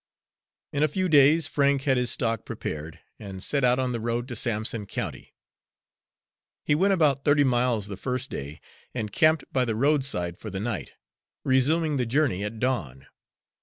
In 0.73 0.81
a 0.81 0.87
few 0.87 1.07
days 1.07 1.47
Frank 1.47 1.83
had 1.83 1.95
his 1.95 2.09
stock 2.09 2.43
prepared, 2.43 3.01
and 3.19 3.43
set 3.43 3.63
out 3.63 3.77
on 3.77 3.91
the 3.91 3.99
road 3.99 4.27
to 4.29 4.35
Sampson 4.35 4.87
County. 4.87 5.35
He 6.65 6.73
went 6.73 6.91
about 6.93 7.23
thirty 7.23 7.43
miles 7.43 7.85
the 7.85 7.97
first 7.97 8.31
day, 8.31 8.61
and 8.95 9.11
camped 9.11 9.43
by 9.53 9.63
the 9.63 9.75
roadside 9.75 10.39
for 10.39 10.49
the 10.49 10.59
night, 10.59 10.93
resuming 11.43 11.97
the 11.97 12.07
journey 12.07 12.43
at 12.43 12.59
dawn. 12.59 13.05